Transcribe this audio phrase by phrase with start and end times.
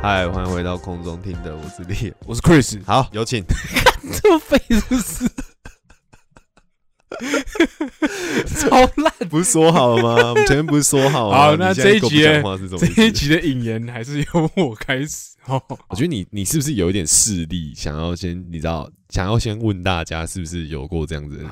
[0.00, 3.44] 嗨，欢迎回到空中听的，我是李，我是 Chris，好，有请。
[4.22, 5.28] 这么废是不是？
[8.86, 9.28] 超烂！
[9.28, 10.14] 不是说好了吗？
[10.30, 11.36] 我们前面不是说好了？
[11.36, 12.42] 好，那这一集的
[12.78, 15.60] 这一集的引言还是由我开始 哦。
[15.88, 21.44] 我觉得你你是不是有一点势力，想要先你知道，想要先问大家是不是有过这样子的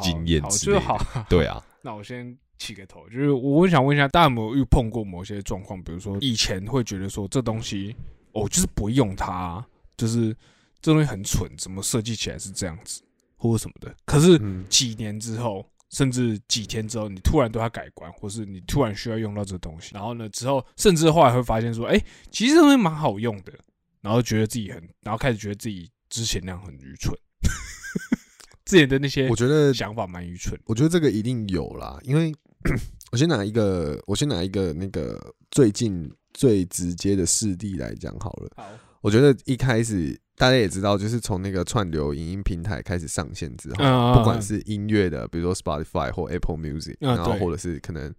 [0.00, 1.26] 经验之类的？
[1.28, 1.62] 对啊。
[1.82, 5.82] 那我先起个头，就是我想问一下，大家有没有遇碰过某些状况？
[5.82, 7.94] 比如说以前会觉得说这东西，
[8.32, 9.64] 我就是不会用它，
[9.96, 10.34] 就是
[10.80, 13.02] 这东西很蠢，怎么设计起来是这样子，
[13.36, 13.94] 或者什么的。
[14.06, 21.96] 可是几年之后，甚至几天之后，你突然对它改观，或是你突然需要用到这东西，然后呢之后，甚至后来会发现说，哎，
[22.32, 23.52] 其实这东西蛮好用的，
[24.00, 27.16] 然后觉得自己很，然后开始觉得自己之前那样很愚蠢。
[28.66, 30.58] 之前的那些，我觉得想法蛮愚蠢。
[30.64, 32.34] 我觉得这个一定有啦，因为
[33.12, 38.50] 我先拿一个，我先拿一个那个最近最直接的事例来讲好了。
[38.56, 38.66] 好，
[39.02, 48.14] 我觉得一开始大家也知道，就是从那个串流影音平台开始上线之后，不管是音乐的，比如说 Spotify 或 Apple Music，然后或者是可能。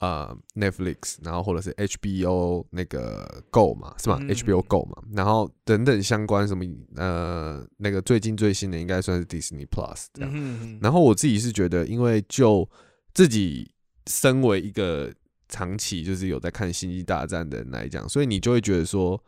[0.00, 6.64] 呃，Netflix，然后或者是 HBO 那个 Go 嘛，是吧？HBO Go 嘛，然后等等相关什么
[6.94, 10.78] 呃，那个最近最新的应该算是 Disney Plus 这样。
[10.80, 12.70] 然后我自己是觉得，因为就
[13.12, 13.68] 自己
[14.06, 15.12] 身为一个
[15.48, 19.20] 长期就是有在看星际大战的人来讲，所以你就会觉得说。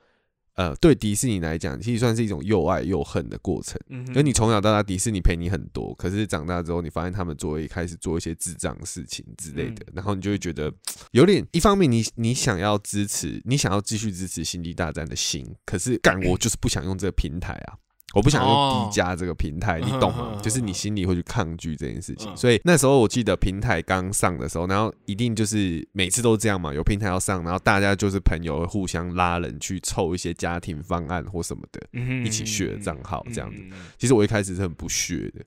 [0.55, 3.81] 呃，对迪士尼来讲，其实算是一种又爱又恨的过程。
[3.89, 10.73] 嗯，因为你从小到大，迪士尼陪你很多，可是长大之后，你发现他们作为开始做一些智障事情之类的，然后你就会觉得
[11.13, 17.79] 有点，一方面你你想要支持，你想要继续支持星际大战的心，可是干我 就是不想用这个平台啊。
[18.15, 20.37] 我不想用低价这个平台，你懂吗？
[20.43, 22.35] 就是你心里会去抗拒这件事情。
[22.37, 31.81] 所以那时候我记得平台刚上的时候，然后一定就是每次都这样嘛，有平台要上，然后大家就是朋友会互相拉人去凑一些家庭方案或什么的，
[32.25, 33.63] 一起学账号这样子。
[33.97, 35.45] 其实我一开始是很不屑的，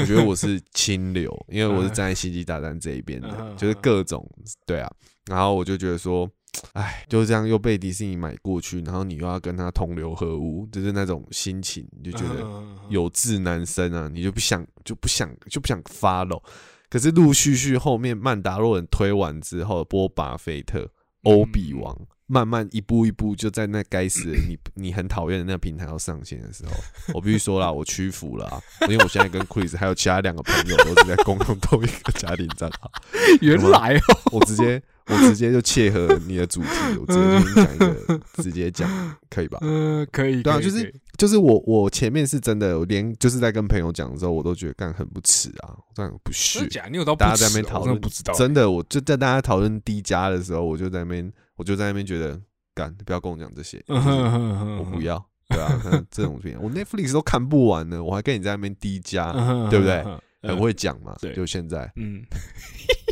[0.00, 4.24] 我觉得我是清流，因为我是站在星际大战这一边的， 就是各种
[4.66, 4.88] 对啊，
[5.26, 6.30] 然后我就觉得说。
[6.72, 12.44] 哎，就这样又被迪士尼买过去，然后你又要跟他同流合污，就是那种心情，你就觉得
[12.88, 16.40] 有志难伸啊，你就不想就不想就不想发了。
[16.88, 20.88] 可是陆续续后面曼达洛人推完之后，波巴菲特、
[21.24, 26.72] 欧比王，慢慢一步一步就在那该死的你你很讨厌的那个平台要上线的时候，
[27.12, 32.88] 我必须说了， 我屈服了，因为我现在跟 Chris 还有其他两个朋友都是在共用同一个家庭账号。
[33.42, 34.80] 原来哦，我直接。
[35.06, 39.58] 我直接就切合你的主题，我直接跟你讲一个， 直接讲可以吧？
[39.60, 40.42] 嗯，可以。
[40.42, 46.66] 对啊，就是就是我我前面是真的，我连就是在跟朋友讲的时候，我都觉得干很不耻啊，这样不屑。
[46.68, 48.32] 假，你有到大家在那边讨论不知道？
[48.34, 52.40] 真的，我就在大家讨论低加的时候，我就在那边，我就在那边觉得
[52.74, 55.22] 干，不要跟我讲这些，我不要。
[55.50, 55.78] 对啊，
[56.10, 59.30] 这种片我 Netflix 都看不完呢，我还跟你在那边低加，
[59.68, 60.02] 对不对？
[60.42, 62.22] 很会讲嘛，就现在，嗯。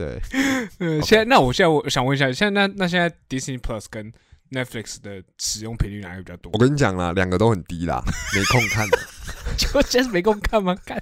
[0.00, 0.18] 对，
[0.80, 4.10] 呃，现在那我现在我想问一下，现在那那现在 Disney Plus 跟
[4.50, 6.50] Netflix 的使用频率哪个比较多？
[6.54, 8.02] 我跟你讲啦，两个都很低啦，
[8.34, 8.98] 没空看的。
[9.58, 10.74] 就真是没空看吗？
[10.86, 10.98] 看，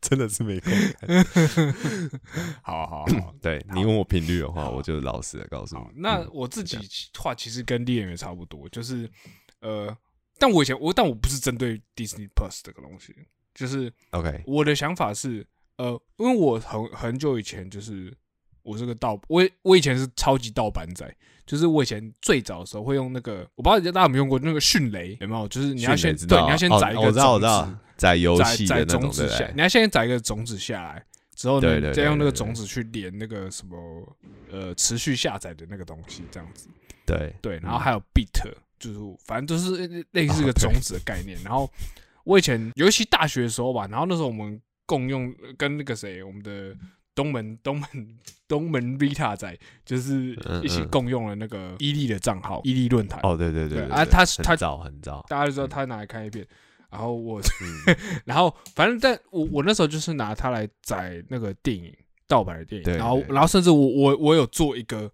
[0.00, 1.24] 真的是没空看。
[2.60, 5.84] 好好好，对你问我频率的话，我就老实的告诉你。
[5.94, 6.76] 那我自己
[7.16, 9.08] 话其实跟丽演员差不多，就是
[9.60, 9.96] 呃，
[10.38, 13.14] 但我以前我但我不是针对 Disney Plus 这个东西，
[13.54, 15.46] 就是 OK，我的想法是。
[15.76, 18.16] 呃，因为我很很久以前就是
[18.64, 21.08] 我是个盗，我我以前是超级盗版仔，
[21.46, 25.46] 就是我以前最早的时候会用那个，我不知道大家有没有用过那个迅雷，有没有？
[25.48, 31.04] 就是你要先对，你要先载一个种子，载游戏载种子下，你要先载一个种子下来，
[31.36, 33.76] 之后呢，再用那个种子去连那个什么
[34.50, 36.68] 呃持续下载的那个东西，这样子。
[37.06, 41.38] 对对，然后还有 bit，就是反正都是类似一个种子的概念。
[41.44, 41.70] 然后
[42.24, 44.60] 我以前尤其大学的时候吧，然后那时候我们。
[44.86, 46.76] 共用跟那个谁，我们的
[47.14, 47.88] 东门 东门
[48.48, 53.20] 东门 Vita 仔，就是一起共用了那个伊利的账号，伊利论坛。
[53.22, 56.46] 哦，对对对，啊，他他早很早，大家就知道他拿来看一遍。
[56.90, 57.40] 然后我，
[58.24, 61.92] 然后反正在我我那时候就是拿它来载那个电影
[62.28, 65.10] 盗版的电影，然后然后甚至我我我有做一个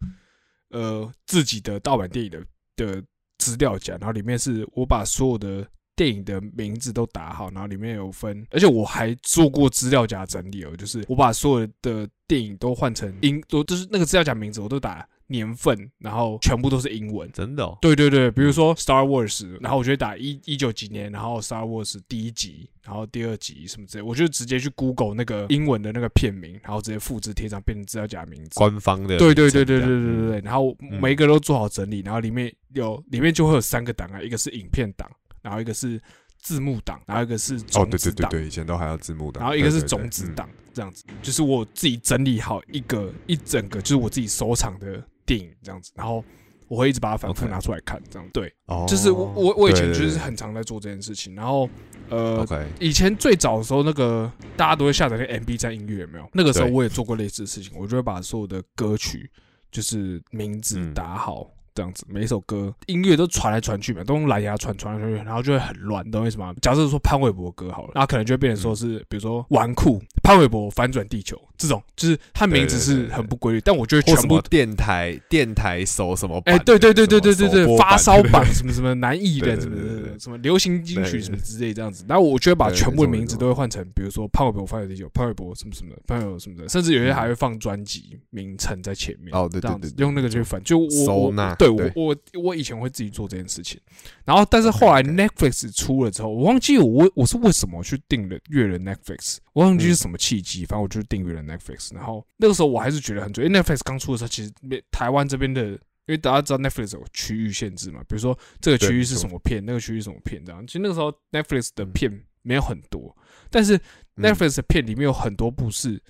[0.70, 2.44] 呃自己的盗版电影的
[2.76, 3.02] 的
[3.38, 5.66] 资料夹，然后里面是我把所有的。
[6.00, 15.06] 电影的名字都打好，然后里面有分，而且我还做过资料夹整理哦，就是我把所有的电影都换成英，都就是那个资料夹名字我都打。
[15.32, 17.78] 年份，然后全部都是英文，真的？
[17.80, 29.18] 对对对，比如说 Star Wars，然后我就打一一九几年，然后 Star Wars 第一集，然后第二集什么之类，我就直接去 Google 那个英文的那个片名，然后直接复制贴上，变成资料夹名字，官方的。
[29.18, 35.08] 对对对对对对对对，然后每一个都做好整理，然后里面有里面就会有三个档案，一个是影片档，
[35.42, 36.00] 然后一个是。
[36.42, 46.24] 字幕档，然后一个是哦，对对对对，以前都还要字幕档，然后一个是种子档，这样子，就是我自己整理好一个一整个，就是我自己收藏的电影这样子，然后
[46.66, 48.50] 我会一直把它反复拿出来看，这样对，
[48.88, 51.68] 就是我我我以前就是很常在做这件事情，然后
[52.08, 56.26] 呃，以前最早的时候，那个大家都会下载那个 M B 站音乐，有没有？
[56.32, 59.30] 那个时候我也做过类似的事情，我就会把所有的歌曲
[59.70, 61.50] 就是名字打好。
[61.74, 66.54] 这样子，每一首歌音乐都传来传去嘛，都用蓝牙传传来传去，然后就会很乱，懂为什么？
[66.60, 76.40] 假设说潘玮柏歌好了，那可能就会变成说是，比如说纨绔潘玮柏反转地球这种，就是他名字是很不规律，但我觉得全部电台电台首什么？
[76.46, 79.76] 哎，对对对对对对对，发烧榜什么什么难易的什么
[80.20, 89.34] 什么流行金曲什么之类这样子，然后我就会把全部的名字都会换成，比如说潘玮柏反转地球，潘玮柏什么什么，潘玮柏什么的，甚至有些还会放专辑名称在前面。
[89.34, 93.80] 哦，对对对，用那个去反，就我对我我我以前会自己做这件事情，
[94.24, 101.94] 然后但是后来 Netflix 出了之后，我忘记我我是为什么去订了阅了 Netflix，我忘记是什么契机，反正我就订阅了 Netflix。
[101.94, 104.52] 然后那个时候我还是觉得很准，因为 Netflix 刚出的时候，其实
[104.90, 105.78] 台湾这边的，
[106.10, 110.66] 因为大家知道 Netflix 有区域限制嘛，比如说这个区域是什么片，那个区域什么片这样。
[110.66, 112.10] 其实那个时候 Netflix 的片
[112.42, 113.16] 没有很多，
[113.48, 113.78] 但是
[114.16, 116.02] Netflix 的片里面有很多部是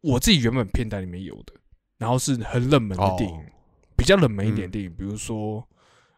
[0.00, 1.54] 我自己原本片单里面有的，
[1.98, 3.44] 然后是很冷门的电影，
[3.96, 5.66] 比较冷门一点电影，比如说。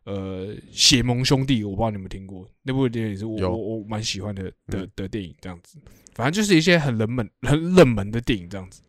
[0.06, 5.80] 呃，血盟兄弟，我不知道你们听过那部电影，是我我我蛮喜欢的的的电影，这样子，
[6.14, 8.82] 反正就是一些很冷门、很冷门的电影这样子。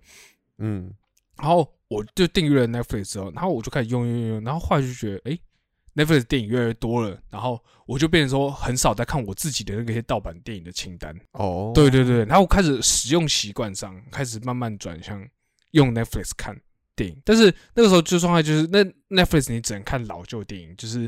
[0.59, 0.93] 嗯，
[1.37, 5.39] 然后我就订阅了 Netflix 之后，然后我就开始用用用，然后后来就觉得，哎
[5.95, 11.15] ，Netflix 电影越来越多了，然后我就变成说很少在看我自己的那些盗版电影的清单。
[11.33, 15.27] 哦，对对对，然后开始使用习惯上开始慢慢转向
[15.71, 16.59] 用 Netflix 看。
[16.97, 18.83] 电影，但是那个时候就状态就是那
[19.15, 21.01] Netflix 你只能看老旧电影，就是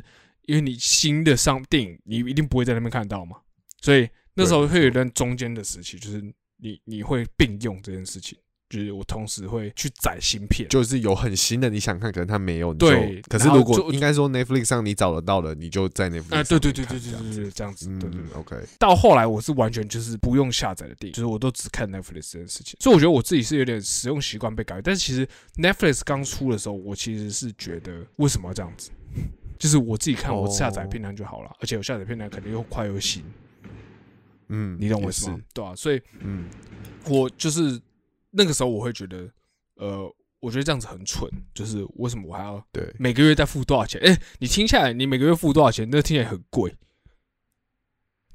[0.44, 3.38] 因为你新的上电影你一定不会在那边看到嘛，
[3.82, 6.22] 所以那时候会有一段中间的时期，就是
[6.58, 8.38] 你你会并用这件事情。
[8.70, 12.72] 就是我同时会去载新片，就是有很新的你想看，可能它没有。
[12.76, 16.36] 对，可是如果应该说 Netflix 上你找得到的，你就在 Netflix。
[16.36, 17.88] 啊，对对对对对对对，这样子。
[17.98, 18.56] 对对，OK。
[18.78, 22.78] 到后来我是完全就是不用下载的电影，就是我都只看 Netflix 这件事情。
[22.80, 24.84] 所以我觉得我自己是有点使用习惯被改变。
[24.86, 28.92] 但是其实 Netflix 刚出的时候，我其实是觉得为什么要这样子？
[29.58, 33.24] 就是我自己看我下载片段就好了，而且我下载片段肯定又快又新。
[34.50, 35.40] 嗯，你懂我意思吗？
[35.56, 36.46] 对啊，所以嗯，
[37.08, 37.82] 我就是。
[38.32, 39.30] 那个时候我会觉得，
[39.76, 44.00] 呃，我觉得这样子很蠢，就是为什么我还要对每个月再付多少钱？
[44.02, 45.88] 哎，你听下来，你每个月付多少钱？
[45.92, 46.76] 那听起来很贵，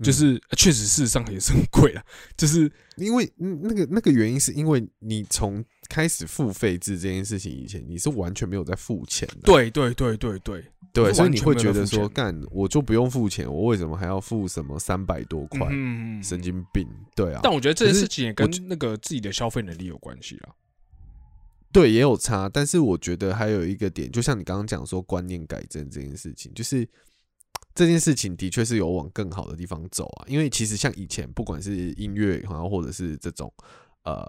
[0.03, 2.05] 就是确实事实上也是很贵啊，
[2.37, 10.65] 就是因为那个那个原因是因为你从开始付费制这件事情以前，你是完全没有在付钱的，对对对对对。
[10.95, 15.67] 对，所以你会觉得说，干我就不用付钱，我为什么还要付什么三百多块？
[15.73, 17.41] 嗯神经病，对啊。
[17.43, 20.55] 但我觉得这件事情也跟那个自己的消费能力有关系啊。
[21.73, 22.49] 对，也有差。
[22.49, 26.89] 但是我觉得还有一个点，就像你刚刚讲说观念改正这件事情，就是
[27.75, 30.25] 这件事情的确是有往更好的地方走啊。
[30.29, 33.53] 因为其实像以前，不管是音乐，然后或者是这种
[34.05, 34.25] 呃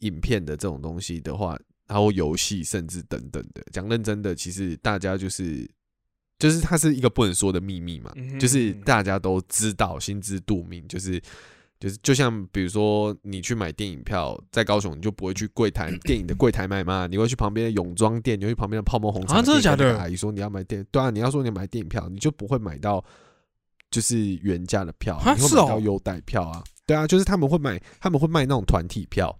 [0.00, 5.66] 影片的这种东西的话，然后游戏，甚至等等的，讲认真的，其实大家就是。
[6.38, 10.86] 就是它是一个不能说的秘密嘛，就是大家都知道，心知肚明。
[10.88, 11.20] 就是
[11.78, 19.36] 就是，就像比如说，你去买电影票，在高雄，你就不会去柜台电影的柜台买嘛， 你会去旁边的泳装店，你会去旁边的泡沫红茶。
[19.36, 19.98] 啊，真的假的？
[19.98, 23.04] 阿姨说你要买电，对啊，你要说你买电影票，你就不会买到
[23.90, 26.62] 就是原价的票，你会买到优待票啊。
[26.86, 29.38] 对啊，就是他们会买，他们会卖那种团体票，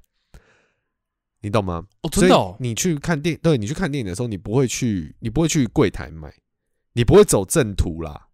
[1.40, 1.84] 你懂吗？
[2.02, 2.56] 哦，真的。
[2.58, 6.32] 你去看电，对你去看电影的时候，你不会去，你不会去柜台买。
[6.94, 8.28] 你不会走正途啦，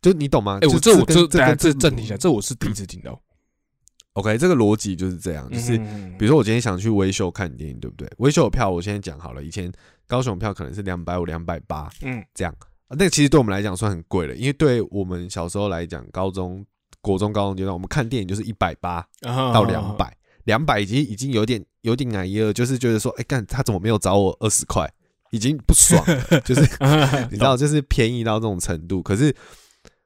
[0.00, 0.58] 就你懂吗？
[0.62, 3.20] 哎，我这我这这这正题一下，这我是第一次听到。
[4.14, 5.76] OK，这个逻辑就是这样，就是
[6.18, 8.10] 比如说我今天想去微秀看电影，对不对？
[8.18, 9.70] 微秀的票我现在讲好了，以前
[10.06, 12.54] 高雄票可能是两百五、两百八，嗯，这样。
[12.88, 16.64] 那其实对我们来讲算很贵了，因为对我们小时候来讲，高中、
[17.00, 24.90] 国中、高中阶段，我们看电影就是一百八到两百，两百已经已经有点有点矮了，就是觉得说，哎，干他怎么没有找我二十块？
[25.30, 26.04] 已经不爽，
[26.44, 26.60] 就是
[27.30, 29.02] 你知道，就是便宜到这种程度。
[29.02, 29.34] 可是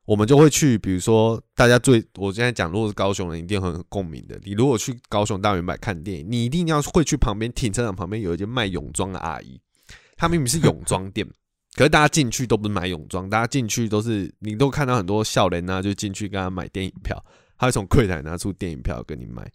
[0.05, 4.39] 我们就会去，比如说大家最我现在讲，如果是高雄人，一定很共鸣的。
[4.45, 9.61] 你如果去高雄大圆柏看电影，你一定要会去旁边停车场旁边有一间卖泳装的阿姨，
[10.17, 11.27] 她明明是泳装店，
[11.77, 17.25] 可是大家进去都不是买泳装，大家进去都是你都看到很多笑脸啊，就进去跟他买电影票，
[17.57, 19.49] 他会从柜台拿出电影票跟你买，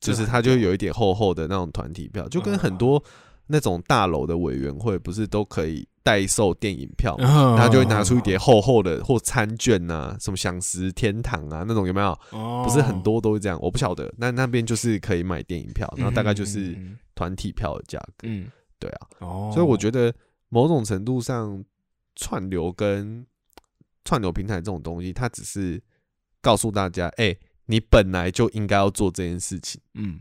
[0.00, 3.02] 就是他就有一点厚厚的那种团体票，就跟很多
[3.46, 5.86] 那种大楼的委员会不是都可以。
[6.06, 12.16] 代售电影票，他就会拿出一叠厚厚的或餐券啊，什么享食天堂啊那种有没有？
[12.30, 14.14] 不是很多都是这样，我不晓得。
[14.16, 16.78] 那那边就是可以买电影票，然后大概就是
[17.16, 18.28] 团体票的价格。
[18.28, 18.48] 嗯，
[18.78, 19.08] 对啊。
[19.18, 20.14] 哦，所以我觉得
[20.48, 21.64] 某种程度上，
[22.14, 23.26] 串流跟
[24.04, 25.82] 串流平台这种东西，它只是
[26.40, 29.80] 告诉大家，哎，你本来就应该要做这件事情。
[29.94, 30.20] 嗯。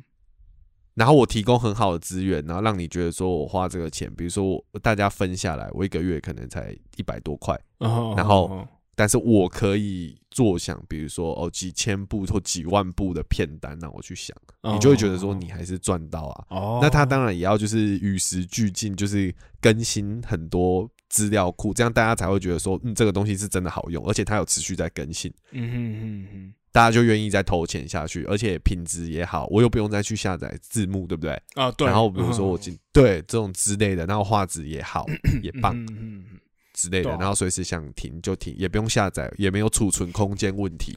[0.96, 14.34] 然后我提供很好的资源，然后让你觉得说我花这个钱，比如说我大家分下来，我一个月可能才一百多块，然后但是我可以做想，比如说哦几千部或几万部的片单让我去想，
[14.64, 16.46] 你就会觉得说你还是赚到啊。
[16.50, 25.30] 哦，那他当然也要就是与时俱进，就是更新很多资料库，这样大家才会觉得说嗯这个东西是真的好用，而且它有持续在更新。
[25.52, 26.54] 嗯哼哼哼。
[26.76, 31.32] 大家就愿意再投钱下去，而且品质也好，我又不用再去下载字幕，对不对？
[31.54, 31.88] 啊，对。
[31.88, 35.06] 然后比如说我进对这种之类的，然后画质也好，
[35.42, 36.26] 也棒嗯。
[36.74, 40.94] 之类的，然后随时想停就停，也不用下载，也没有储存空间问题，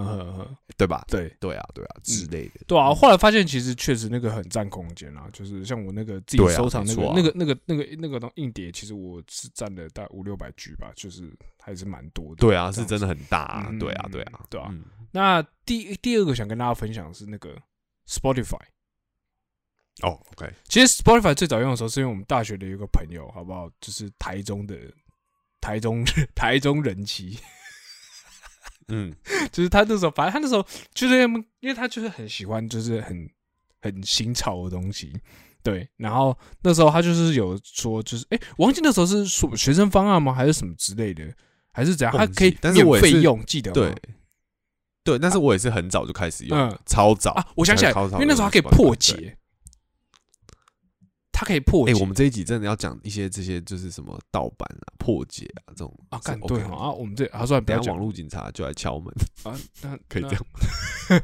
[0.78, 1.04] 对吧？
[1.08, 2.60] 对对啊，对啊之类的。
[2.66, 11.30] 对啊，后来发现其实确实那个很占空间啊，就是像我那个自己收藏那个那个那个那个那个东硬碟，其实我是占了大概五六百 G 吧，就是
[11.60, 12.36] 还是蛮多的。
[12.36, 13.70] 对啊，是真的很大。
[13.78, 14.74] 对啊，对啊，对啊。
[15.14, 17.56] 那第第二个想跟大家分享的是那个
[18.08, 18.58] Spotify。
[20.02, 23.70] 哦，OK，其实 Spotify 最早用的时候是因为我们大学的一个朋友，好不好？
[23.80, 24.76] 就是台中的
[25.60, 26.04] 台中
[26.34, 27.38] 台中人妻，
[28.88, 29.14] 嗯，
[29.52, 31.20] 就是他那时候，反正他那时候就是
[31.60, 33.30] 因为他就是很喜欢，就是很
[33.80, 35.12] 很新潮的东西，
[35.62, 35.88] 对。
[35.96, 40.34] 然后那时候他就是有说，就是哎，忘记那时候是说学生方案吗？
[40.34, 41.32] 还是什么之类的？
[41.72, 42.16] 还是怎样？
[42.16, 43.94] 他可以免费用，记得对
[45.04, 45.18] 对。
[45.18, 47.46] 但是我也是很早就开始用，超早啊！
[47.54, 49.36] 我想起来，因为那时候它可以破解。
[51.36, 51.92] 它可以破解。
[51.92, 56.18] 哎，我们这一集真的要讲一些这些，就是什么盗版啊、破解啊这种啊。
[56.22, 59.58] 干对啊，我们这他说不要网络警察就来敲门啊。
[59.82, 61.22] 那 可以这样。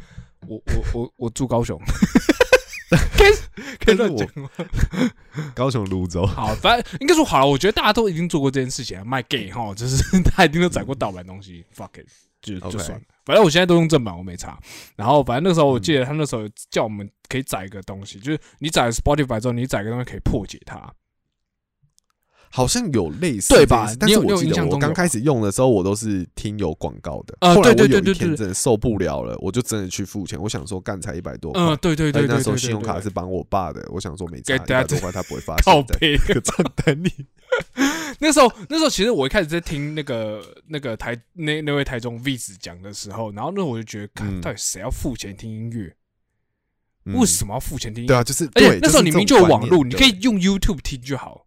[0.49, 1.79] 我我我我住高雄，
[3.17, 3.33] 可以
[3.79, 4.51] 可以乱讲吗？
[5.55, 6.27] 高雄泸州。
[6.27, 7.47] 好，反正应该说好了。
[7.47, 11.65] 我觉得大家都已经做过这件事情，卖 gay 哈，就是他一定都载过盗版东西。
[11.77, 12.09] Fuck it，
[12.43, 13.05] 就就算了。
[13.25, 14.59] 反正我现在都用正版，我没查。
[14.97, 20.93] 然后反正那时候我记得他那时候叫我们可以载一个东西，就是你载 Spotify 之后，你载个东西可以破解它。
[22.53, 23.89] 好像有类似对吧？
[24.01, 27.37] 但是我记得我刚开始用的时候，我都是听有广告的。
[27.55, 30.37] 后来我有一天真的受不了了，我就真的去付钱。
[30.43, 31.63] 我想说，干才一百多块。
[31.63, 32.27] 嗯，对对对。
[32.27, 36.09] 那时候信用卡是绑我爸的，我想说没差一百多块他不会发现的。
[36.09, 37.09] 一个账单你。
[38.21, 45.97] 那时候，那时候其实我一开始在听那个那个台那那位台中 V 子讲的时候，然后那我就觉得，看到底谁要付钱听音乐？
[47.19, 48.07] 为什么要付钱听？
[48.07, 51.47] 对啊，就是而且那时候你明明就有网络，你可以用 YouTube 听就好，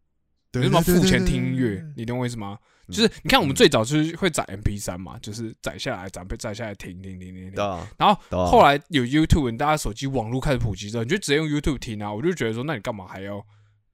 [0.53, 1.85] 为什么要付钱听音乐？
[1.95, 2.57] 你懂我意思吗？
[2.89, 7.53] 就是你看，我们最早就是会载 MP 三嘛，就是载下来，咱被载下来听听听听听。
[7.97, 12.11] 然后后来有 YouTube，大家手机网络开始普及之后，你就直接用 YouTube 听啊。
[12.11, 13.45] 我就觉得说，那你干嘛还要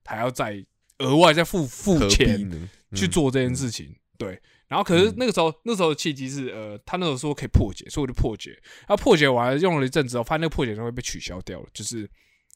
[0.05, 0.65] 还要再？
[0.99, 4.39] 额外再付付钱去做这件事情，对。
[4.67, 8.51] 然后可是那个时候，那时候的契机是，呃，他那时候说可以破解，所以我就破解。
[8.87, 12.07] 然后破解完用了一阵子后，发现那个破解东西被取消掉了，就是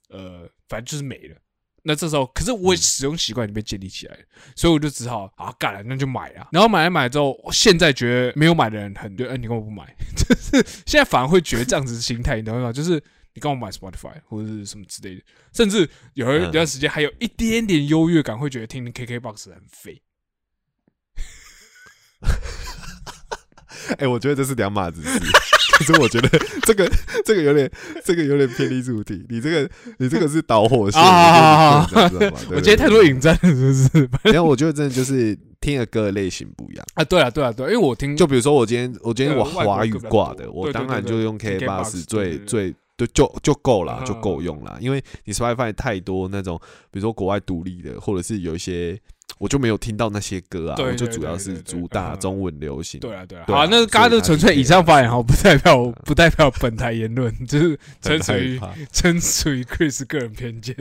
[0.09, 1.35] 呃，反正就是没了。
[1.81, 4.21] 那这时候，可是我使用习惯已经被建立起来了，
[4.55, 6.47] 所以我就只好啊，干了，那就买啊。
[6.51, 9.83] 然后买来买之后，现在觉得没有买的人很对，哎，你干嘛不买？
[10.15, 12.71] 就是现在反而会觉得这样子心态，你懂吗？
[12.71, 13.01] 就是。
[13.35, 15.21] 你刚我买 Spotify 或者是什么之类的，
[15.53, 20.01] 甚至有一段时间还有一点点优越感，会觉得听 KKBOX 很废。
[23.97, 25.19] 哎，我觉得这是两码子事。
[25.73, 26.29] 可是我觉得
[26.61, 26.87] 这个
[27.25, 27.69] 这个有点
[28.05, 29.25] 这个有点偏离主题。
[29.27, 31.01] 你这个你这个是导火线，
[32.53, 34.09] 我觉得太多引战了，是不是？
[34.31, 37.03] 然后我觉得真的就是听的歌的类型不一样啊。
[37.03, 42.75] 对啊，对啊，对，因为我听，就比如说我今天我今天我华语挂的，我当然就用 KKBOX 最最。
[42.97, 44.77] 就就就够了，就够用了。
[44.79, 46.59] 因为你 Spotify 太多那种，
[46.91, 48.99] 比如说国外独立的，或者是有一些，
[49.39, 50.75] 我就没有听到那些歌啊。
[50.79, 52.99] 我就主要是主打中文流行。
[52.99, 53.45] 对啊，对啊。
[53.47, 58.59] 好，那刚刚都纯粹以上发言哈，不代表 不代表本台言论，就是纯属于
[58.93, 60.75] 纯属于 Chris 个人偏见。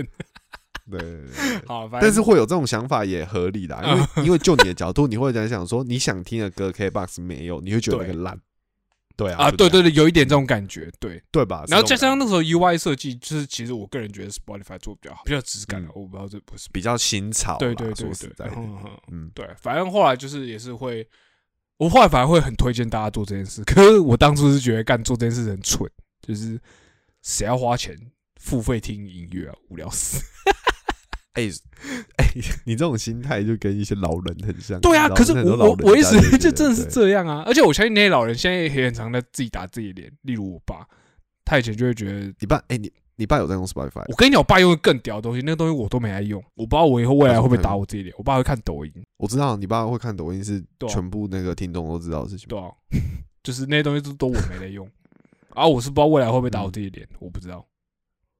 [0.90, 8.38] 对 对对，好，但是会有这种想法也合理的，因为因为就你的角度，你会在想说，你想听的歌 KBox 没有，你会觉得那个烂。
[9.16, 11.64] 对啊，啊，对对对，有一点这种感觉，对对吧？
[11.68, 17.58] 然后加上那时候 UI 设计，就是其实我个人觉得 Spotify 做比较好，比较质感的，我不知道这不是比较新潮。
[17.58, 18.50] 对对对对，
[19.10, 21.06] 嗯，对，反正后来就是也是会，
[21.78, 23.62] 我后来反而会很推荐大家做这件事。
[23.64, 25.90] 可是我当初是觉得干做这件事很蠢，
[26.26, 26.60] 就是
[27.22, 27.96] 谁要花钱
[28.40, 30.22] 付费听音乐啊，无聊死。
[31.34, 31.48] 哎
[32.16, 32.26] 哎，
[32.64, 34.80] 你这种心态就跟一些老人很像。
[34.80, 37.42] 对啊，可是我我我一直就真的是这样啊！
[37.46, 40.12] 而且我相信那些老人现在也很常在自己打自己脸。
[40.22, 40.86] 例如我爸，
[41.44, 44.04] 他以前就会觉得你爸，哎，你你爸有在用 Spotify？
[44.08, 46.42] 我跟你讲，我爸用的更屌的东西，那个东西我都没在用。
[46.54, 48.14] 我不知道我以后未来会不会打我自己脸。
[48.18, 52.46] 我爸会看抖音，我知道你爸会看抖音是全部那个听众都知道的事情。
[52.48, 52.70] 对啊，
[53.42, 54.86] 就是那些东西都都我没在用，
[55.54, 57.66] 啊，我是不知道未来会不会打我自己脸，我不知道。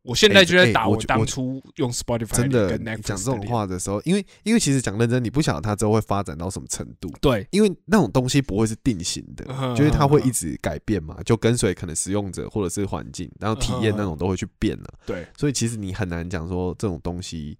[0.02, 7.08] 我现在就在打我当初用 Spotify 真的讲这种话的时候，因为因为其实讲认真，你不晓得它之后会发展到什么程度。
[7.20, 9.44] 对，因为那种东西不会是定型的，
[9.76, 14.94] 就是它会一直改变嘛，就跟随可能使用者或者是环境，然后体验那种都会去变了。
[15.06, 17.58] 对，所以其实你很难讲说这种东西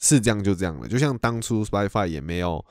[0.00, 0.88] 是这样就这样了。
[0.88, 2.64] 就像当初 Spotify 也没有。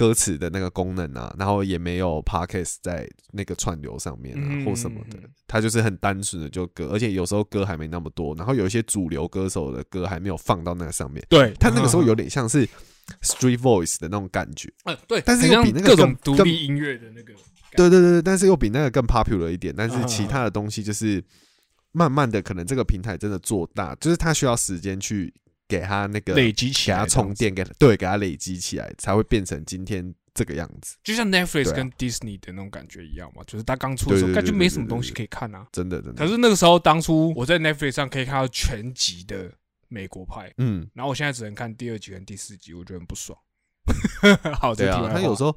[0.00, 11.22] 歌词的那个功能啊，然后也没有 podcast 在那个串流上面啊，或什么的，它就是很单纯的就歌，而且有时候歌还没那么多，然后有一些主流歌手的歌还没有放到那个上面。
[11.28, 12.66] 对，它那个时候有点像是
[13.20, 14.72] street voice 的那种感觉。
[14.84, 17.34] 嗯， 对，但是又比那个各种独立音乐的那个，
[17.76, 19.74] 对对对对，但是又比那个更 popular 一点。
[19.76, 21.22] 但是其他的东西就是
[21.92, 25.34] 慢慢的，可能这个平台真的做大，就是它需要时间去。
[25.70, 30.96] 给他那个累积起来，给他充电，给他对，给他累积起来，才会变成今天这个样子。
[31.04, 35.66] 就像 Netflix 跟 Disney 的那种感觉一样嘛，就是他刚出的时候，感觉没什么东西可以看啊。
[35.72, 36.24] 真的，真的。
[36.24, 39.52] 可是那个时候，当初我在 Netflix 上可以看到全集的
[39.88, 43.38] 美国派，嗯，然后我现在只能看第二集跟第四集，我觉得很不爽。
[44.60, 45.56] 好，对啊，他有时候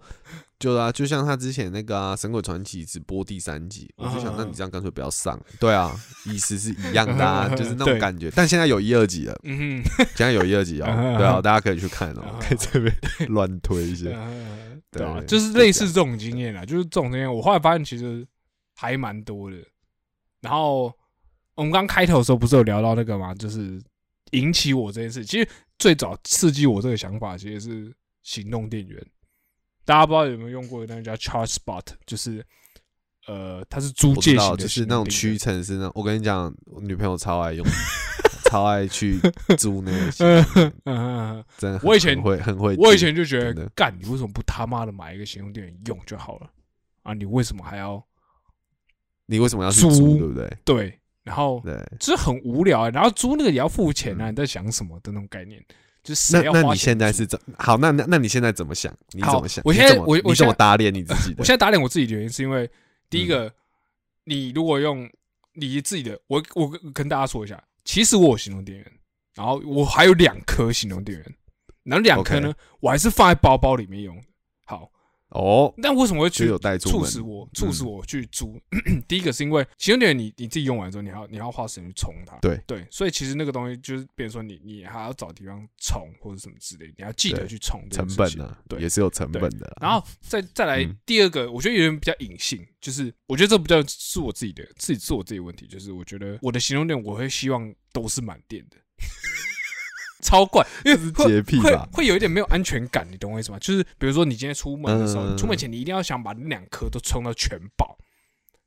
[0.63, 5.37] 就啊，就像他之前那个《神鬼传奇》只播第三集，我就想，那你这样干脆不要上。
[5.59, 5.93] 对啊，
[6.25, 8.31] 意思是一样的，啊 就是那种感觉。
[8.33, 9.83] 但现在有一二集了，嗯，
[10.15, 10.85] 现在有一二集哦，
[11.17, 12.95] 对啊，大家可以去看哦，可以这边
[13.27, 14.17] 乱推一些。
[14.89, 18.25] 对啊，就是类似这种经验啊，就是这种经验，我后来发现其实
[18.75, 19.57] 还蛮多的。
[20.39, 20.93] 然后
[21.55, 23.35] 我们刚开头的时候不是有聊到那个吗？
[23.35, 23.81] 就是
[24.31, 27.93] 引起我这件事，其实最早刺激我这个想法，其实是。
[28.25, 29.05] 行动电源，
[29.85, 32.45] 大家不知道有没有用过那个叫 Charge Spot，就是
[33.27, 35.91] 呃，它是租借型的，就是那种屈臣氏那。
[35.95, 37.65] 我跟你讲，我女朋友超爱用，
[38.49, 39.17] 超爱去
[39.57, 40.11] 租那个。
[41.57, 46.49] 真的，我以前会很会，我以前就觉得，干，你为什么不他妈的买一个行动电源用就好了
[47.03, 47.13] 啊？
[47.13, 48.03] 你为什么还要？
[49.25, 50.17] 你为什么要租？
[50.17, 50.57] 对不对？
[50.65, 52.89] 对，然后对，就是很无聊。
[52.89, 54.29] 然后租那个也要付钱啊？
[54.29, 55.63] 你在想什么的那种概念？
[56.03, 57.77] 就是那那你现在是怎好？
[57.77, 58.93] 那那那你现在怎么想？
[59.11, 59.63] 你怎么想？
[59.65, 61.33] 我现在我我怎么打脸你自己？
[61.37, 62.69] 我现在打脸我自己的原因是因为
[63.09, 63.49] 第一个，
[64.25, 65.09] 你如果用
[65.53, 68.91] 你自己的，我我跟大家说一下，其实我有行动电源，
[69.33, 71.35] 然后我还有两颗行动电源，
[71.83, 74.15] 然后两颗呢，我还是放在包包里面用。
[74.15, 74.23] 好。
[75.33, 76.47] 哦，那为什么会去
[76.79, 78.59] 促使我促使我去租？
[79.07, 82.37] 第一个是因为行动电源，你你自己用完之后，你要你要花时间去充它。
[82.37, 87.81] 对对，所以其实那个东西就是，比如说你你还要找地方充或者什么之类，你要记得去充。
[87.89, 88.55] 成本呢？
[88.69, 89.75] 对，也是有成本的。
[89.81, 98.77] 然后再再来第二个，我觉得有点比较隐性，就是我觉得这比较是我自己的自己是我自己的问题，就是我觉得我的行动点我会希望都是满电的。
[100.23, 103.59] 超怪， 因为洁癖吧，会有一点没有安全感，你懂我意思吗？
[103.59, 107.97] 就是比如说你今天出门的时候，出门前你一定要想把那两颗都充到全饱，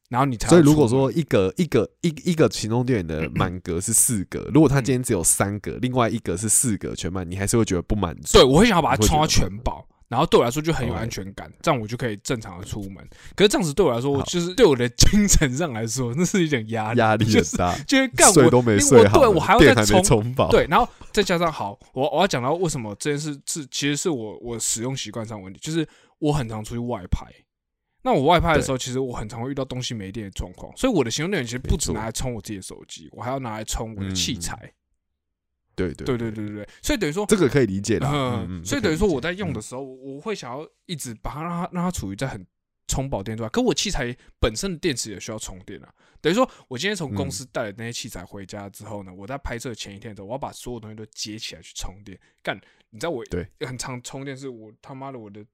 [0.08, 0.48] 然后你才。
[0.48, 8.34] 所以如果说一个一个一一个行动电源的 满格是四格，如果它今天只有三格，另外一格是四格全满，你还是会觉得不满足。
[8.34, 9.88] 对，我会想要把它充到全饱。
[10.08, 12.96] 然后对我来说就很有安全感，这样我就可以正常的出门。
[13.34, 17.76] 可是这样子对我来说，我就是对我的精神上来说， 那是一点压力，压力很大。
[17.86, 20.48] 就是干我都没睡好，对我还要再充充饱。
[20.50, 25.86] 对，然后再加上好，我我要讲到为什么这件事是其实是我我使用习惯上问题，就是
[26.18, 27.26] 我很常出去外拍。
[28.02, 34.72] 那我外拍的时候，其实我很常会遇到东西没电的状况，所以我的行动电源其实不止拿来充我自己的手机，我还要拿来充我的器材。
[35.76, 38.08] 对对对对对对所以等于说这个可以理解的。
[38.08, 42.44] 嗯，所以等于说我在用的时候，我会想要一直把它让它让它处于在很
[42.88, 43.52] 充饱电状态。
[43.52, 45.94] 可我器材本身的电池也需要充电啊。
[46.20, 52.18] 等于说我今天从公司带了那些器材回家之后呢，我在拍摄前一天的时候，我要把所有东西都接起来去充电。
[52.42, 52.58] 干，
[52.90, 55.44] 你知道我对很常充电是我他妈的我的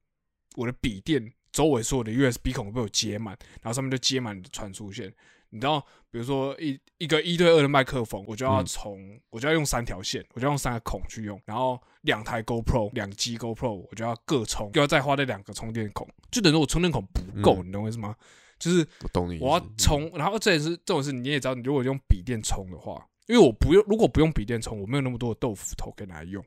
[0.54, 5.12] 我的笔电周围所有的 USB 孔被我接满，然后上面就接满传输线。
[5.52, 5.78] 你知道，
[6.10, 18.16] 比如说一一个一对二的麦克风，我就要从我就要用三条线，我就要用三个孔去用，然后两台 GoPro 两机 GoPro 我就要各充，又要再花那两个充电孔，就等于我充电孔不够，你懂我意思吗？
[18.58, 26.42] 就是我懂你，我要充，然后这也是这种事你也知道，你如果用笔电充的话，因为我不用，如果不用笔电充，我没有那么多的豆腐头可以拿来用，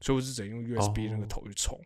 [0.00, 1.78] 所以我是只能用 USB 那个头去充。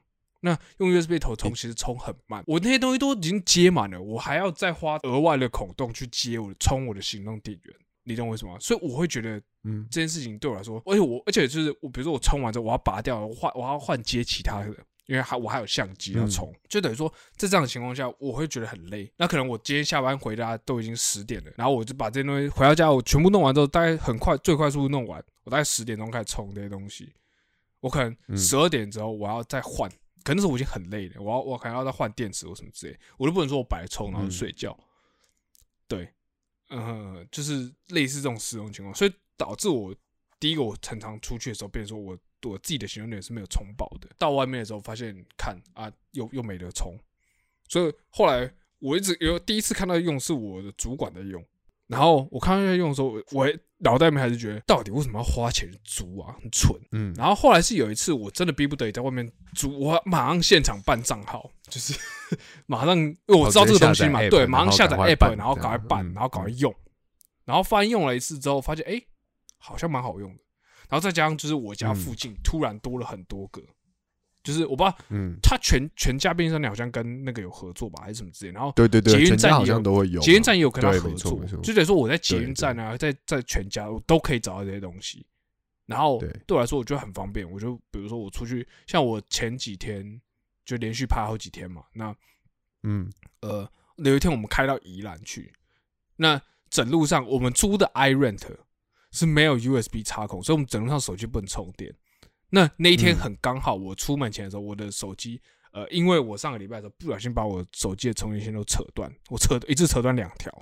[0.45, 8.57] 那用 USB 头充其实充很慢，我那些东西都已经接满了，我还要再花额外的孔洞去接我充我的行动电源，你懂我意思吗？
[8.59, 14.75] 所以我会觉得，嗯，这件事情对我来说，而且我而且就是我，比如说我充完之后我要拔掉，我换我要换接其他的，
[15.07, 19.09] 因为还我还有相机要充，就等于说在这样的情况下，我会觉得很累。
[19.17, 27.13] 那可能我今天下班回家都已经十点了，然后我就把这些东西回到家，我全部弄完之后，大概很快最快速度弄完，我大概十点钟开始充这些东西，
[27.79, 29.89] 我可能十二点之后我要再换。
[30.25, 34.79] 可能是我已经很累了，我要我可能要再换电池或什么之类，我都不能说我白充然后睡觉。
[35.87, 36.09] 对，
[36.71, 39.95] 嗯，就是类似这种使用情况，所以导致我
[40.41, 42.19] 第一个我常常出去的时候，变成说我
[42.51, 44.09] 我自己的行动点是没有充饱的。
[44.19, 46.99] 到外面的时候发现看啊，又又没得充，
[47.69, 51.45] 所以后来我一直有第一次看到用是我的主管在用。
[51.89, 53.47] 然后我看到在用的时候，我
[53.79, 56.35] 脑袋里面还是觉得，到底为什么要花钱租啊？
[56.41, 56.75] 很蠢。
[56.93, 57.13] 嗯。
[57.17, 61.99] 然后后来是有一次，我真的逼不得已在外面租，我马上现场办账号，就是
[62.67, 66.75] 马上，因为我知道这个东西嘛，对，马上下载 app，然后赶快办，然后赶快用。
[67.45, 69.03] 然后发现用了一次之后，发现哎，
[69.59, 70.39] 好像蛮好用的。
[70.89, 73.61] 然后再加上就是我家附近突然多了很多个。
[74.43, 78.53] 就是我不知道，嗯，他全全家便利商店好像跟那个有合作吧，还是什么之类。
[78.53, 85.25] 然后对对对，捷运站好像都会有，捷运站也有跟他合作，就等于说我在捷运站啊，在在全家我都可以找到这些东西。
[85.87, 87.49] 然后对我来说，我觉得很方便。
[87.51, 90.21] 我就比如说我出去，像我前几天
[90.65, 92.15] 就连续拍好几天嘛，那
[92.85, 95.53] 嗯呃，有一天我们开到宜兰去，
[96.17, 98.43] 那整路上我们租的 iRent
[99.11, 101.95] 是没有 USB 插孔，所以我们整路上手机不能充电。
[102.55, 105.41] 那那一天很刚好，我出门前的时候，我的手机，
[105.73, 110.53] 呃，因为我上个礼拜的时候不小心把我手机的充电线都扯断，我扯一次扯断两条，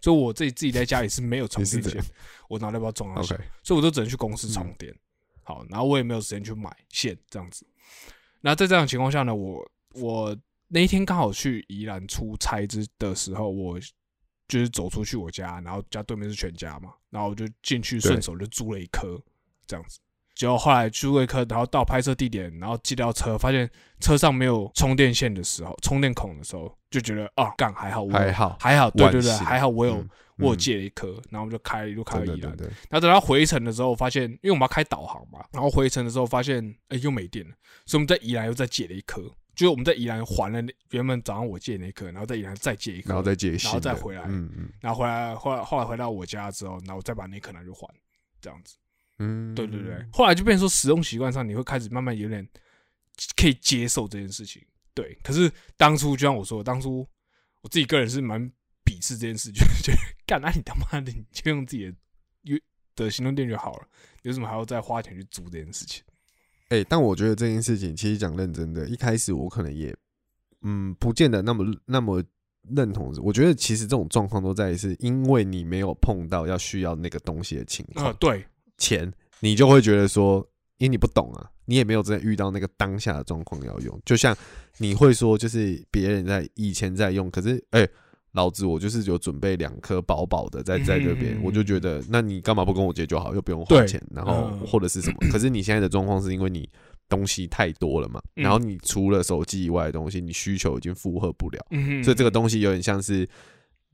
[0.00, 2.00] 所以我自己自己在家里是没有充电线，
[2.48, 3.34] 我脑袋不知道装哪去，
[3.64, 4.94] 所以我就只能去公司充电。
[5.42, 7.66] 好，然后我也没有时间去买线这样子。
[8.40, 10.36] 那在这样情况下呢，我我
[10.68, 13.76] 那一天刚好去宜兰出差之的时候，我
[14.46, 19.20] 就是走出去我家，然后家对面是全家嘛，然后我就进去顺手就租了一颗
[19.66, 19.98] 这样子。
[20.40, 30.02] 结果后来租了一颗，然后到拍摄地点，然后寄到车，发现车上没有充电线的时候，充电孔的时候，就觉得啊，干还好，还好，还好，对对对，还好我有
[30.38, 32.56] 我有借了一颗，然后我们就开一路开到宜兰。
[32.56, 39.20] 然后等到回程的时候，发现因为我们要开导航嘛，然后回程的时候发现哎又没电了，所以我们在宜兰又再借了一颗，
[39.54, 47.86] 就是我们在宜兰还了原本早上我借那颗，然后在宜兰再借一颗，然后再借，然后再回来，嗯嗯，然后回来后来后来回到我家之后，然后再把那颗拿去还，
[48.40, 48.76] 这样子。
[49.20, 52.46] 嗯，对对对，后来就变成说使用习惯上，你会开始慢慢有点
[53.36, 54.62] 可以接受这件事情。
[54.94, 57.06] 对，可是当初就像我说，当初
[57.60, 58.40] 我自己个人是蛮
[58.82, 61.94] 鄙视这件事，就 觉得干，那你他妈的你就用自己的
[62.96, 63.86] 的行动电就好了，
[64.24, 66.02] 为什么还要再花钱去租这件事情？
[66.70, 69.94] 哎，但我觉得这件事情其实讲认真的，一开始我可能也
[70.62, 72.22] 嗯不见得那么那么
[72.74, 73.14] 认同。
[73.22, 78.14] 我觉得其实这种状况都在于是因为你没有碰到要需要那个东西的情况。
[78.18, 78.44] 对。
[78.80, 80.44] 钱，你就会觉得说，
[80.78, 84.02] 因为你不懂啊，你也没有真的遇到那个当下的状况要用。
[84.04, 84.36] 就像
[84.78, 87.86] 你会说，就是别人在以前在用，可是哎，
[88.32, 95.18] 老子我就是有准备两颗饱饱的在在这边，我就觉得，那你干嘛不跟我借就好，又不用花钱，然后或者是什么？
[95.30, 96.68] 可是你现在的状况是因为你
[97.08, 101.64] 东西太多了嘛，然后你除了手机以外的东西，你需求已经负荷不了，
[102.02, 103.28] 所以这个东西有点像是。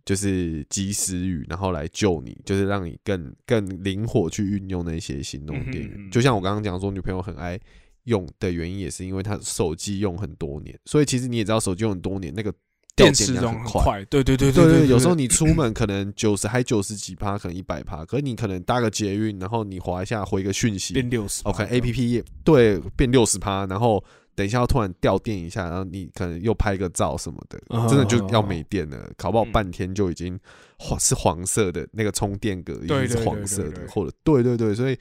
[0.06, 6.10] 就是及时雨，然后来救你，就是让你更更灵活去运用那些行动电源。
[6.12, 7.58] 就像我刚刚讲说，女朋友很爱
[8.04, 10.78] 用的原因，也是因为她手机用很多年。
[10.84, 12.54] 所以其实你也知道，手机用很多年，那个
[12.94, 14.04] 电池量很快。
[14.04, 21.42] 对对对对对，有时候你出门可能九十还九十几趴，可能一百趴，可是你可能搭个捷运，然后你滑一下回个讯息，变六十。
[21.42, 24.04] OK，A P P 对变六十趴，然后。
[24.36, 30.38] 等一下，要突然掉电一下，然后你可能又拍个照什么的，真的就要没电了，搞不好半天就已经
[30.78, 34.98] 黄是黄色的那个充电格已经是黄色的，或者对对对，所以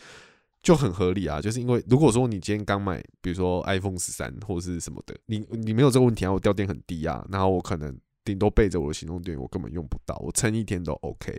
[0.64, 1.42] 就很合理啊。
[1.42, 7.94] 就是因为如果说你今天刚买，比如说 iPhone 十三或者是什么的，你你没有这个问题啊，我掉电很低啊，然后我可能
[8.24, 11.38] 顶多背着我的行动电源，我根本用不到，我撑一天都 OK。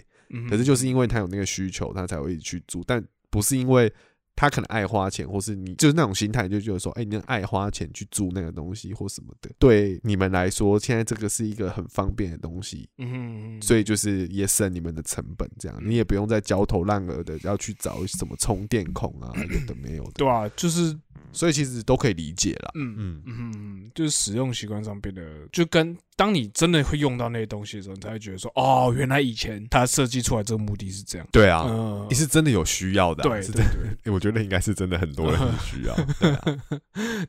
[0.51, 3.91] 可是就是因为他有那个需求，他才会一直去租，但不是因为。
[4.37, 20.97] 他可能爱花钱，或是你就是那种心态，就觉得说，哎，你爱花钱去租那个东西或什么的，对你们来说，现在这个是一个很方便的东西，嗯，所以就是也省你们的成本，这样你也不用再焦头烂额的要去找什么充电孔啊，有的没有的，对啊，就是。
[21.33, 23.23] 所以其实都可以理解啦，嗯嗯。
[23.27, 25.23] 嗯嗯，就是使用习惯上变得，
[25.53, 31.29] 就跟当你真的会用到那些东西的时候，你才会觉得说，哦，原来以前他设计出来这个目的是这样。
[31.31, 31.67] 对啊，
[32.09, 33.65] 你是真的有需要的，对对
[34.03, 35.95] 对，我觉得应该是真的很多人需要。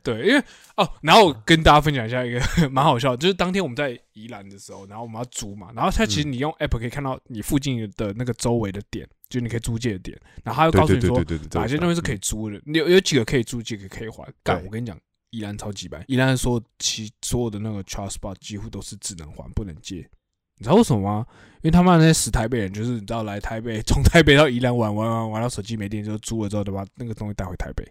[0.03, 0.43] 对， 因为
[0.75, 9.07] 哦，然后跟大家分享一下一个蛮好笑，就是当天我们在宜兰的时候，然后我们要租嘛，然后它其实你用 app 可以看到你附近的那个周围的点。
[9.29, 14.25] 就你可以租借的点，然后他又告诉你说哪些东西是可以租的，有有几个可以租，几个可以还。
[14.41, 14.97] 干，我跟你讲，
[15.31, 20.10] 依然超级白，依然说其所有的那个 charge spot 几乎都是只能还不能借。
[20.58, 21.26] 你知道为什么吗？
[21.62, 27.84] 因为他妈那些死台北人，就是你知道来台北，从台北到宜兰玩玩玩玩到手机没电，就租了之后，就把那个东西带回台北，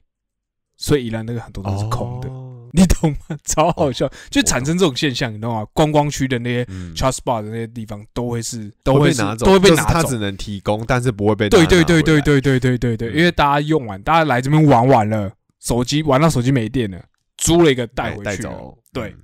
[0.77, 2.29] 所以宜兰那个很多都是空的。
[2.73, 3.37] 你懂吗？
[3.45, 5.67] 超好笑，就产生这种现象，你知道吗？
[5.73, 9.93] 观光区的那些 charge bar 的那些地方，都会是都会拿走，都会被拿走。
[9.95, 17.03] 他只能提供，但是不会被对对对对对对对对对，因为大家用完，大家来这边玩完了，手机玩到手机没电了，
[17.39, 18.47] 租了一个带回去。
[18.93, 19.15] 对，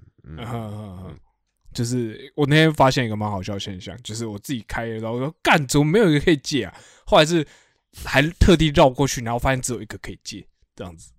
[1.72, 6.74] 就是我那天发现一个蛮好笑的现象，就是我自己开，然后说干，怎么没有一个可以借啊？
[7.04, 7.46] 后来是
[8.04, 11.12] 还特地绕过去，然后发现只有一个可以借，这样子。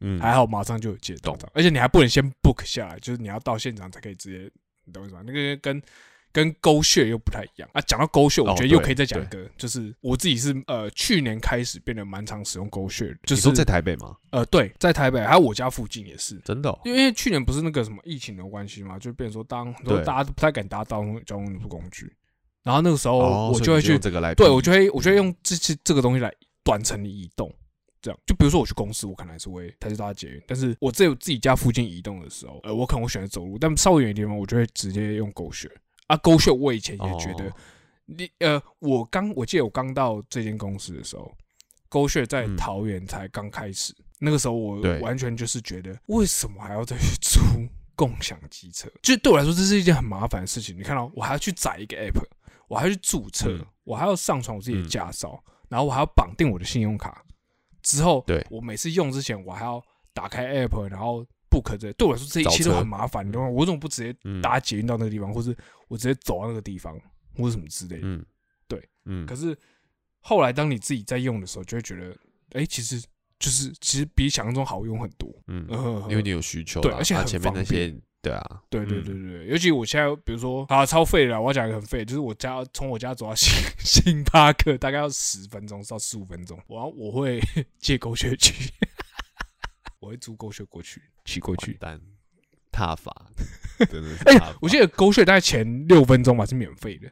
[0.00, 4.50] 嗯，还好，马上就有借到，而且你还不能先 book 下来，就是你要到现场才可以直接，
[4.84, 5.22] 你懂我意思吗？
[5.26, 5.82] 那个跟
[6.32, 7.80] 跟勾血又不太一样啊。
[7.82, 14.16] 讲到勾血，我觉得又可以再讲一个，就是我自己是呃去年开始变得蛮常使用勾血，就是在台北吗？
[14.30, 22.12] 呃，对，在台北，还有我家附近也是，真的，因为去年不是那个什么疫情的关系嘛，就变成说当很多大家都不太敢搭交通交通工具，
[22.62, 27.52] 然后那个时候我就会去这个来，对我就会我就会用这些这个东西来短程的移动。
[28.02, 35.70] 这样，就比如说我去公司，我可能还是会还是搭捷运，但是我在自己家附近移动的时候，呃，我可能会选择走路，但稍微远一点地方，我就会直接用狗血
[36.10, 36.16] 啊。
[36.18, 37.52] 狗血我以前也觉得，
[38.06, 41.32] 你呃，我刚我记得我刚到这间公司的时候，
[41.88, 47.40] 狗血在桃园才刚开始，那个时候我完全就是觉得，为什么还要再去租
[47.94, 48.90] 共享机车？
[49.02, 50.76] 就对我来说，这是一件很麻烦的事情。
[50.76, 52.22] 你看到我还要去载一个 app，
[52.68, 57.24] 我还要去注册，我还要上传我自己的驾照，然后我还要绑定我的信用卡。
[57.82, 63.50] 之后，对我每次用之前，我还要打开 app，然后 book 这，对我来说这一切都很麻烦，你知道吗？
[63.50, 65.56] 我怎么不直接搭捷运到那个地方，或是
[65.88, 66.98] 我直接走到那个地方，
[67.36, 68.02] 或者什么之类的？
[68.04, 68.24] 嗯，
[68.68, 69.26] 对，嗯。
[69.26, 69.56] 可是
[70.20, 72.16] 后来当你自己在用的时候，就会觉得，
[72.52, 73.00] 哎，其实
[73.38, 75.28] 就是其实比想象中好用很多。
[75.48, 75.66] 嗯，
[76.08, 77.94] 因为你有需求，对，而且前面那些。
[78.22, 83.48] 对啊，对对对对，尤其我现在，比如说啊，超费了，我要讲一个很废，就是我家从我家走到星
[83.82, 87.40] 星巴克大概要十分钟到十五分钟，我我会
[87.78, 88.70] 借狗血去，
[90.00, 92.00] 我会租狗血过去骑过去，但
[92.72, 93.26] 踏法
[93.90, 97.10] 真的，哎，我记得狗血大概前六分钟吧是免费的，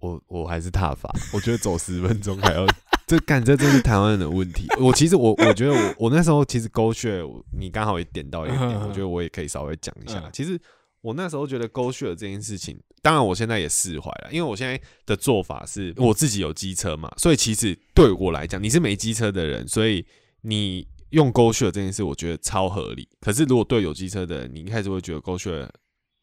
[0.00, 2.66] 我我还是踏法，我觉得走十分钟还要。
[3.06, 4.68] 这感这真是台湾人的问题。
[4.78, 7.20] 我其实我我觉得我我那时候其实勾血，
[7.58, 10.30] 你刚好也点到一个点，我觉得我也可以稍微讲一下。
[10.32, 10.56] 其实
[11.00, 20.06] 我那时候觉得勾血这件事情，当然我现在也释怀了，因为我现在的做法是我自己有机车嘛，所以其实对我来讲，你是没机车的人，所以
[20.42, 23.08] 你用勾血这件事，我觉得超合理。
[23.20, 25.68] 可是如果对有机车的人，你一开始会觉得勾血。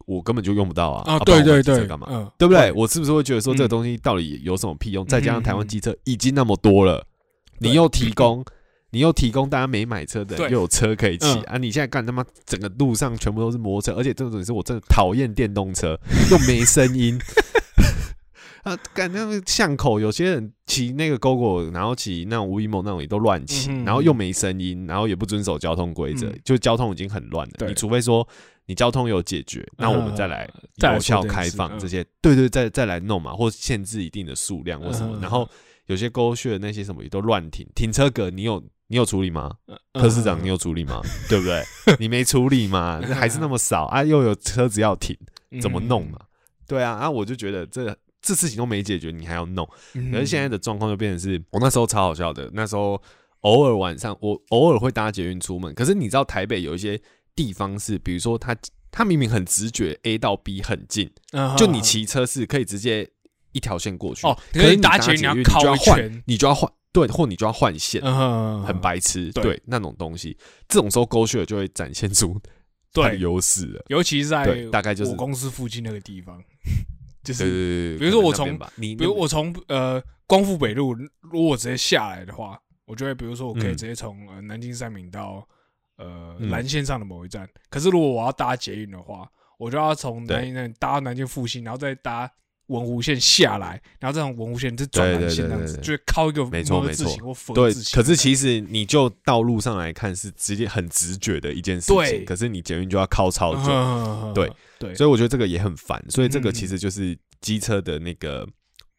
[0.05, 1.15] 我根本就用不到啊！
[1.15, 2.31] 啊，对对对，干嘛？
[2.37, 2.71] 对不对？
[2.71, 5.05] 我是不是会觉得说这个东西到底有什么屁用？
[5.05, 7.05] 再加上台湾机车已经那么多了，
[7.59, 8.41] 你又提供，
[8.91, 11.57] 你又提供大家没买车的又有车可以骑啊！
[11.57, 15.99] 你现在干他妈整个路上全部都是摩托车，而且这种是我真的讨厌电动车，
[16.31, 17.19] 又没声音
[18.63, 18.75] 啊！
[18.93, 27.67] 感那个巷口有些人骑那个 GoGo，然后骑那种无 e 梦那种也都乱骑，然后又没声音，然后也不遵守交通规则，就交通已经很乱了。
[27.67, 28.27] 你除非说。
[28.69, 30.45] 你交通有解决，那我们再来
[30.93, 35.17] 有效开放这些，对对，再再来弄嘛，或限制一定的数量或什么。
[35.21, 35.49] 然后
[35.85, 39.53] 有些沟穴那些什么也都乱停，停车格你有你有处理吗？
[39.93, 40.99] 柯市长你有处理吗？
[41.29, 41.63] 对不对？
[41.97, 43.01] 你没处理吗？
[43.15, 44.03] 还是那么少啊？
[44.03, 45.15] 又有车子要停，
[45.61, 46.19] 怎么弄嘛？
[46.67, 49.67] 对啊，啊，我就觉得这这事情都没解决，你还要弄。
[50.11, 53.01] 可是现在的状况就变成是，我那时候超好笑的，那时候
[53.41, 56.99] 偶尔晚上我偶尔会搭捷运出门，可是你知道台北有一些。
[57.37, 58.57] 地方是，比如说他
[58.89, 61.07] 他明明很直觉，A 到 B 很近，
[61.55, 63.07] 就你骑车是可以直接
[63.51, 64.25] 一条线过去。
[64.25, 68.01] 哦，可是你搭捷运你要换，你就要换，对，或你就要换线，
[68.63, 70.35] 很白痴，对那种东西，
[70.67, 72.35] 这种时候勾血就会展现出
[72.91, 76.41] 对优势了，尤其是在大概就是我公司附近那个地方，
[77.33, 82.59] 就是比如说我从你，比如我从呃光复北路，如果直接下来的话。
[82.87, 85.45] 我就会比如说我可以直接从呃南京三明到
[85.97, 92.31] 呃蓝线上的某一站，可是如果我要搭捷运的话，我就要从南京站搭到南京复兴，然后再搭。
[92.67, 97.73] 文湖线下来，然后这种文湖线是转南线这样子，就靠一个没错没错或对。
[97.93, 104.93] 可是其实你就道路上来看是直接很直觉的一件事情，可是你捷运就要靠超久，对对。
[104.95, 108.45] 所以我觉得这个也很烦，所以这个其实就是机车的那个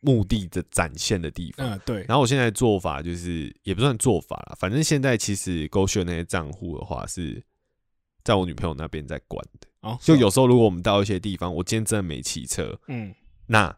[0.01, 1.69] 目的的展现的地方。
[1.69, 2.05] 嗯，对。
[2.09, 7.43] 然后我现在做法就是也不算做法了，反正现在其实勾选那些账户的话是
[8.25, 9.69] 在我女朋友那边在管的。
[9.83, 13.15] 哦，就有时候如果我们到一些地方，我今天真的没骑车，嗯。
[13.49, 13.75] 那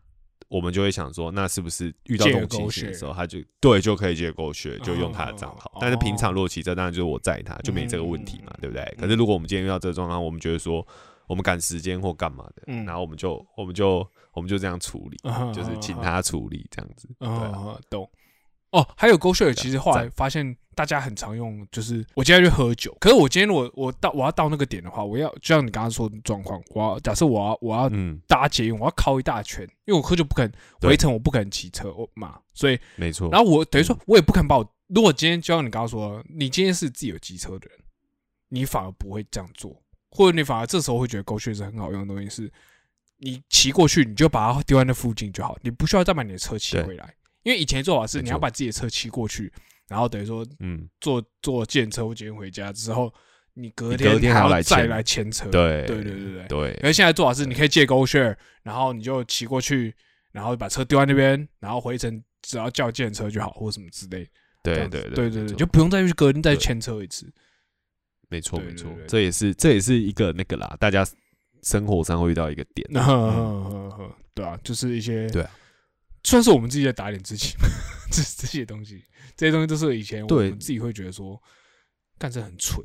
[0.49, 5.79] 我们就会想说，那是不是遇到这种情形的时候，他就对就可以借狗血，就用他的账号。
[5.81, 8.85] 但是平常如果骑车，当然就是我载他，就没这个问题嘛，对不对？
[8.99, 10.85] 可是如果我们今天遇到这个状况，我们觉得说
[11.29, 15.17] 我们赶时间或干嘛的，然后我们就我们就我们就这样处理，
[15.55, 17.09] 就是请他处理这样子。
[17.21, 18.11] 啊，懂。
[18.73, 27.91] 哦，还有 Go Share，其实后来发现大家很常用，就是我今天去喝酒，可是我今天我我到我要到那个点的话，我要就像你刚刚说的状况，我要假设我要我要
[28.29, 33.29] 搭捷运，我要靠一大圈，因为我喝酒不肯回程，我不肯骑车我嘛，所以没错。
[33.31, 37.79] 然后我等于说，我也不肯把我如果今天就像你刚刚说，你今天是自己有机车的人，
[38.51, 42.53] 你反而不会这样做，或者你反而这时候会觉得 Go Share 是很好用的东西，是
[43.19, 47.13] 你骑过去你就把它丢在那附近就好，你不需要再把你的车骑回来。
[47.43, 49.53] 因为以前做法是你要把自己的车骑过去，
[49.89, 53.13] 然后等于说，嗯，坐坐电车或捷运回家之后，
[53.55, 55.51] 你隔天还要再来牵车。
[55.51, 56.47] 对对对对对。
[56.49, 56.71] 对。
[56.75, 59.95] 因为现在做法是你可以借 Go Share，然后你就骑过去，
[60.33, 64.29] 然后把车丢在那边，然后回程只要叫电车就好，或什么之类。
[64.63, 67.27] 对对对对对，就不用再去隔天再牵车一次。
[68.29, 71.05] 没错没错，这也是这也是一个那个啦，大家
[71.63, 72.87] 生活上会遇到一个点。
[74.35, 75.45] 对啊，就是一些对。
[76.25, 77.55] 算是我们自己在打脸自己，
[78.11, 79.03] 这这些东西，
[79.37, 81.41] 这些东西都是以前我们自己会觉得说，
[82.19, 82.85] 干这很蠢，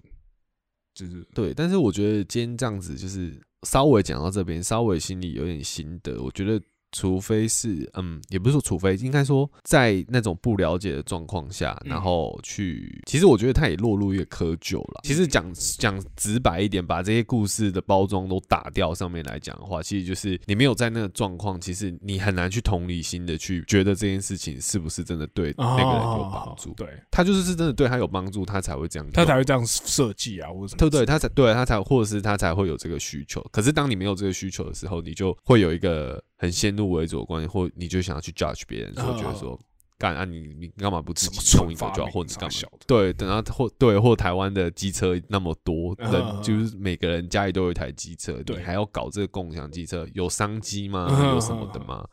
[0.93, 1.53] 就是对。
[1.53, 6.61] 但是我觉得今天这样子，就是稍微讲到这边，稍微心里有点心得，我觉得。
[6.95, 15.01] 除非是嗯，也不是说除非，应该说在那种不了解的状况下，然后去，其实我觉得他也落入一个窠臼了。
[15.03, 15.45] 其实讲
[15.77, 26.73] 讲直白一点，把这些故事的包装都打掉，上面来讲的话，其实就是你没有在那个状况，其实你很难去同理心的去觉得这件事情是不是真的对那个人有帮助。
[26.75, 33.45] 对，他就是是真的对他有帮助，他才会这样，他才会这样设计啊，或者什么，对对，他才对他才，或者是他才会有这个需求。
[33.51, 36.23] 可是当你没有这个需求的时候，你就会有一个。
[36.37, 39.59] 很先入为主的观念，或你就想要去 judge 别人，说觉得说
[39.97, 42.69] 干啊，你你干嘛不自己冲一个就好，或者干嘛？
[42.85, 51.07] 对，等到或对或台湾的机车那么多人，就是每个人家里都有一台机车，你还要搞这个共享机车，有商机吗？
[51.33, 52.05] 有什么的吗？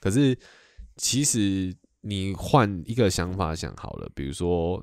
[0.00, 0.36] 可是
[0.96, 4.82] 其实你换一个想法想好了，比如说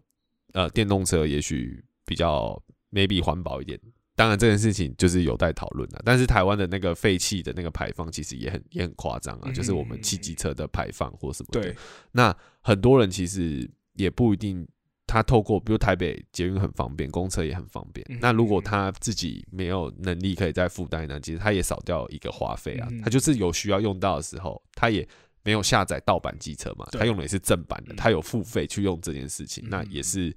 [0.54, 3.80] 呃，电动车也许比较 maybe 环保一点。
[4.16, 6.00] 当然，这件事情就是有待讨论的。
[6.06, 11.76] 但是台湾的那个废气的那个排放，其实也很也很夸张啊，就是我们汽机车的排放或什么的。
[12.12, 14.68] 那很多人其实也不一定，
[15.08, 18.06] 他透过比如台北捷运很方便，公车也很方便。
[18.22, 21.20] 那如果他自己没有能力可以再负担呢？
[21.20, 22.88] 其实他也少掉一个花费啊。
[23.04, 25.08] 他就是有需要用到的时候，他也
[25.44, 30.32] 没有下载盗版机车嘛，他用的也是正版的，他有付费去用这件事情，那也是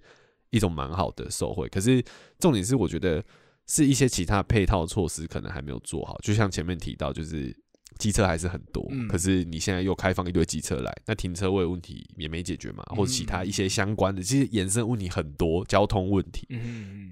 [0.49, 1.69] 一种蛮好的受惠。
[1.69, 2.03] 可是
[2.39, 3.23] 重点是，我觉得。
[3.67, 7.57] 是一些其他配套措施可能还没有做好，就像前面提到，就是
[7.99, 16.47] 机车还是很多，可是你现在又开放一堆机车来，那停车位问题也没解决嘛，或者其他一些相关的，其实衍生问题很多，交通问题，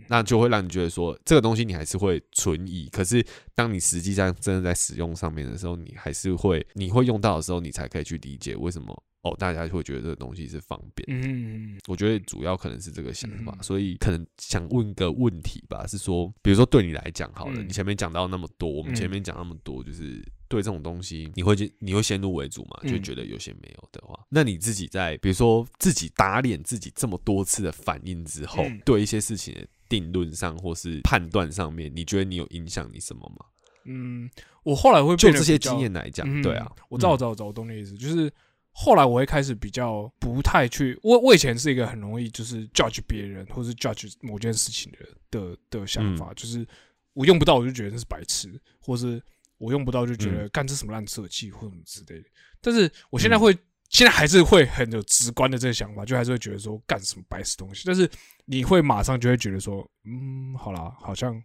[0.08, 9.02] 那就会让你觉得说这个东西你还是会存疑，可是当你实际上真的在使用上面的时候，你还是会你会用到的时候，你才可以去理解为什么。
[9.24, 11.06] 哦，大家会觉得这个东西是方便。
[11.08, 22.78] 嗯，我觉得主要可能是这个想法，所以可能想问个问题吧，是说，比如说对你来讲，好了，你前面讲到那么多，我们前面讲那么多，就是对这种东西，你会你会先入为主嘛？
[22.86, 33.46] 就觉得有些没有的话，那你自己在比如说自己打脸自己这么多次的反应之后，对一些事情的定论上或是判断上面，你觉得你有影响你什么吗？
[33.86, 34.28] 嗯，
[34.64, 38.30] 我后来会就这些经验来讲，对啊，我知道，我知道，我知道，我懂你意思，就是。
[38.76, 44.98] 后来我会开始比较不太去，我我以前是一个很容易就是 judge 别人或是 judge 某件事情的
[45.30, 46.66] 的的想法，就是
[47.12, 49.22] 我用不到我就觉得那是白痴，或是
[49.58, 52.28] 我用不到就觉得干这什么烂设计或什么之类的。
[52.60, 53.56] 但是我现在会，
[53.90, 57.84] 现在还是会很有直观的这个想法，就还是会觉得说干什么白痴东西。
[57.86, 58.10] 但是
[58.44, 61.40] 你会马上就会觉得说，嗯，好啦，好像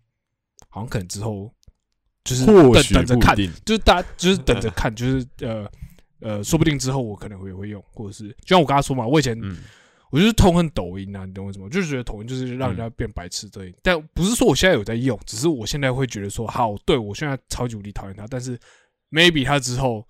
[0.68, 1.54] 好像可能之后
[2.24, 5.72] 就是等等着看，就是大家就是等着看， 就是呃。
[6.22, 9.40] 呃，说不定之后我可能会会用，或者是就像我刚才说嘛，我以前
[10.12, 11.70] 我就是痛恨抖音啊，你懂我什么？
[11.70, 13.62] 就是觉得抖音就是让人家变白痴的。
[13.84, 18.60] 但不是说我现在有在用，只是我现在会觉得说，好，对我现在超级无敌讨厌它，但是
[19.12, 20.04] maybe 它之后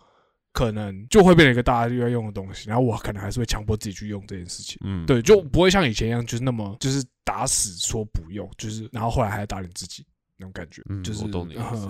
[0.53, 4.78] 可能就会变成一个大家都要用的东西，然后我可能还是会强迫自己去用这件事情。
[4.86, 10.05] 嗯，对，就不会像以前一样，就是那么就是打死说不用，就是然后后来还要打脸自己
[10.39, 10.81] 那种感觉。
[10.89, 11.87] 嗯，就是我懂你意思，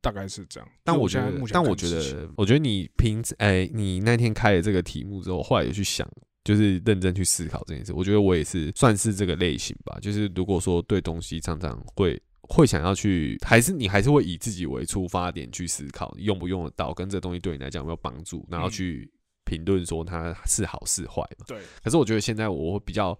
[0.00, 0.68] 大概是这样。
[0.84, 6.08] 但我觉得，但我觉得，我觉得你平哎，你那天开了这个题目之后，后来也去想。
[6.44, 9.98] 就是认真去思考这件事，我觉得我也是算是这个类型吧。
[10.00, 19.10] 就是如果说对东西常常会会想要去，还是你还是会以自己为出发点去思考，用不用得到，跟这东西对你来讲有没有帮助，然后去
[19.44, 21.44] 评论说它是好是坏嘛。
[21.46, 21.58] 对。
[21.84, 23.18] 可是我觉得现在我会比较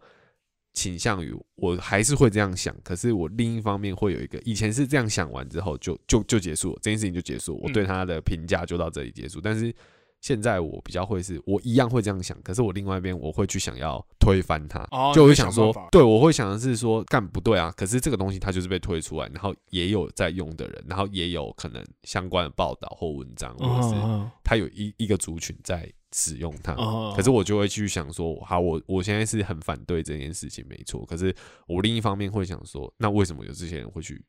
[0.78, 2.74] 倾向于，我还是会这样想。
[2.84, 9.40] 可是我另一方面会有一个，以前是这样想完之后就就就结束了，这件事情就结束，我对他的评价就到这里结束。
[9.40, 9.74] 但是。
[10.20, 17.72] 现在我比较会是，我一样会这样想，可是我另外一边我会去想要推翻它，就会想说，对我会想的是说，干不对啊？
[17.76, 23.94] 可是这个东西它就是被推出来，然后也有在用的人，然后也有可能相关的报道或文章，或者是
[24.42, 26.74] 他有一一个族群在使用它，
[27.14, 31.34] 可是我就会去想说，好，我我现在是很反对这件事情，没错，可是
[31.66, 34.24] 我另一方面会想说，那为什么有这些人会去？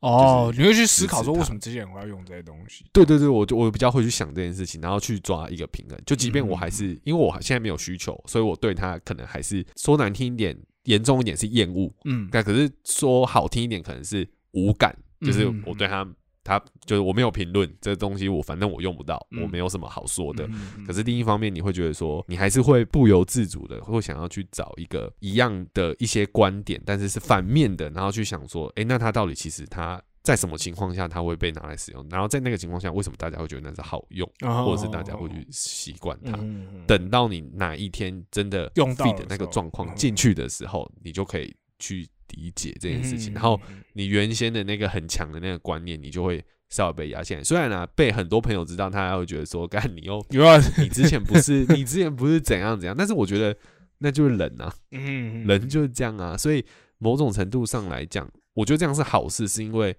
[0.00, 2.84] 哦，你会去思考说为什么这些人会要用这些东西？
[2.92, 5.96] 对对对，我就我比较会去想这件事情，然后去抓一个平衡。
[6.04, 11.88] 就即便我还是因为我现在没有需求，所以我对他可能还是说难听一点、严重一点是厌恶。
[12.04, 16.04] 嗯，但可是说好听一点，可能是无感，就是我对他。
[16.44, 20.48] 他就是我没有评论这东西，我反正我用不到，我没有什么好说的。
[20.86, 32.06] 可是另一方面，你会觉得说，你还是会不由自主的会想要去找一个一样的一些观点，但是是反面的，然后去想说，哎，那他到底其实他在什么情况下他会被拿来使用？
[32.10, 36.38] 然后在那个情况下，为什么大家会觉得那是好用，或者是大家会去习惯它？
[36.86, 42.08] 等到你哪一天真的用到的那个状况进去的时候，你就可以去。
[42.32, 43.60] 理解这件事情，然后
[43.92, 47.44] 你原先的那个很强的那个观念，你就会稍微被压下来。
[47.44, 50.24] 虽然呢，被很多朋友知道，他会觉得说：“干你又，
[50.78, 53.56] 你之前不是， 你之前不是怎样怎样。”但是我觉得
[53.98, 56.36] 那就是人啊，嗯人就是这样啊。
[56.36, 56.64] 所以
[56.98, 59.96] 某种程度上来讲，我觉得这样是好事，是因为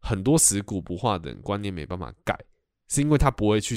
[0.00, 2.38] 很多死骨不化的人观念没办法改，
[2.88, 3.76] 是因为他不会去，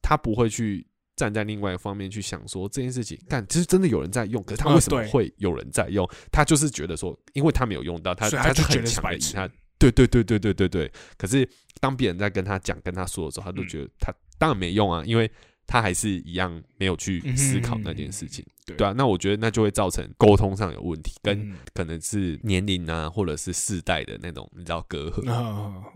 [0.00, 0.86] 他不会去。
[1.20, 6.08] 站在另外一方面去想说这件事情，但其实真的有人在用，可是他为什么会有人在用？
[6.32, 9.46] 他就是觉得说，因为他没有用到，他他就很强的他，
[9.78, 10.90] 对对对对对对对。
[11.18, 11.46] 可是
[11.78, 15.30] 当别人在跟他讲、跟他说的时候，他都觉得他当然没用啊，因为。
[15.72, 18.76] 他还是一样没有去思考那件事情，对。
[18.84, 25.22] 啊，那我觉得那就会造成沟通上有问题，跟可能是年龄啊，或者是世代的那种你知道隔阂。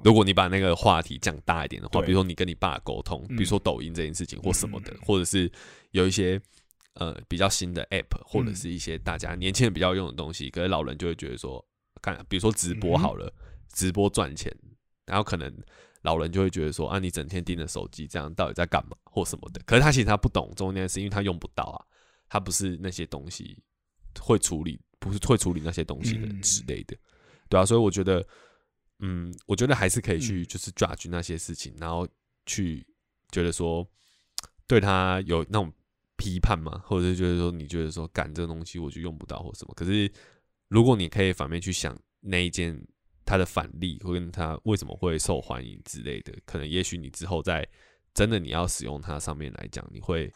[0.04, 5.50] 如果你把那个话题讲大一点的话，比如说你跟你爸沟通，比如说抖音这件事情或什么的，或者是
[5.90, 6.40] 有一些
[6.92, 11.66] 呃比较新的 app，或者是一些大家年轻人比较用的东西，可是老人就会觉得说，
[12.00, 13.34] 看，比如说直播好了，
[13.72, 14.56] 直播赚钱，
[15.04, 15.52] 然后可能。
[16.04, 19.60] 老人就会觉得说啊，你整天盯着手机，这样到底在干嘛或什么的？
[19.64, 21.80] 可是他其实他不懂中间是因为他用不到啊，
[22.28, 23.58] 他不是那些东西
[24.20, 26.94] 会处理，不是会处理那些东西的之类的，
[27.48, 28.22] 对啊，所以我觉得，
[28.98, 32.06] 嗯，我觉得还是可以去就是 judge 那些事情，然后
[32.44, 32.86] 去
[33.30, 33.86] 觉得说
[34.66, 35.72] 对他有那种
[36.18, 39.72] 批判嘛，或者是觉得说你觉得说干这个东西我就用不到或什么。
[39.74, 40.12] 可是
[40.68, 42.78] 如果你可以反面去想那一件。
[43.24, 47.66] 他的反例，或跟他为什么会受欢迎之类的，可能也许你之后在
[48.12, 50.32] 真的你要使用它上面来讲，你会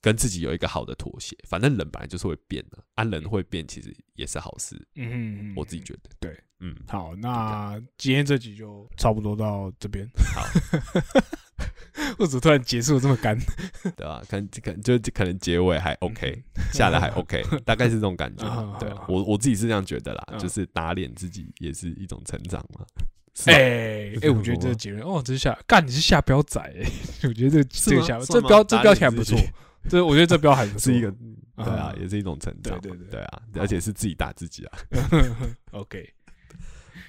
[0.00, 1.36] 跟自己有一个好的妥协。
[1.48, 4.80] 反正人本来就是会变的，啊，人会变其实也是好事。
[4.94, 10.06] 嗯，我自己觉得，对，嗯，好，那今天这集就差不多到这边。
[10.34, 10.42] 好。
[12.18, 13.38] 为什么突然结束这么干？
[13.96, 14.22] 对吧？
[14.28, 16.42] 可能可能就可能结尾还 OK，
[16.72, 18.44] 下来还 OK，大概是这种感觉。
[18.78, 22.84] 对，我我自己是这样觉得啦，就是打脸自己也是一种成长嘛。
[23.46, 26.88] 哎哎，我觉得这个结论哦，这是下干你是下标仔哎，
[27.28, 29.38] 我觉得这这个下这标这标题还不错，
[29.88, 31.12] 这我觉得这标还是一个
[31.56, 32.80] 对啊，也是一种成长。
[32.80, 34.78] 对对对，对啊，而且是自己打自己啊。
[35.72, 36.10] OK。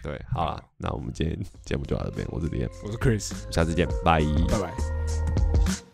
[0.07, 2.25] 对，好了，那我们今天节目就到这边。
[2.31, 5.86] 我是李彦，我是 Chris，下次见，拜拜拜。